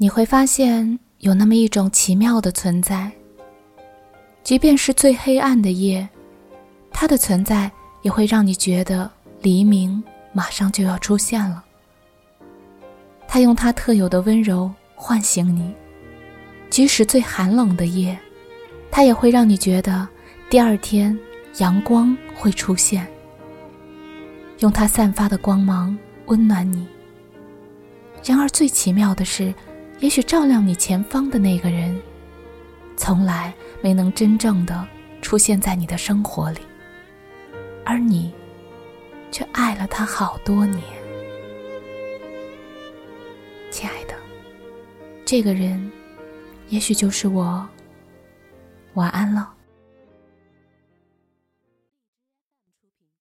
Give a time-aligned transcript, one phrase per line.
[0.00, 3.10] 你会发现有那么一种奇妙的存在，
[4.44, 6.08] 即便是最黑暗的夜，
[6.92, 7.68] 它的存在
[8.02, 9.10] 也会让你觉得
[9.42, 10.00] 黎明
[10.32, 11.64] 马上就要出现了。
[13.26, 15.74] 它用它特有的温柔唤醒你，
[16.70, 18.16] 即使最寒冷的夜，
[18.92, 20.08] 它也会让你觉得
[20.48, 21.18] 第二天
[21.56, 23.04] 阳光会出现。
[24.60, 26.86] 用它散发的光芒温暖你。
[28.24, 29.52] 然而，最奇妙的是，
[30.00, 32.00] 也许照亮你前方的那个人，
[32.96, 34.86] 从来没能真正的
[35.20, 36.60] 出现在你的生活里，
[37.84, 38.32] 而你，
[39.32, 40.80] 却爱了他好多年。
[43.70, 44.14] 亲爱的，
[45.24, 45.90] 这个人，
[46.68, 47.68] 也许就是我。
[48.94, 49.57] 晚安了。